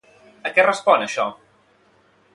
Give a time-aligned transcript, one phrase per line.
[0.49, 1.27] A què respon això?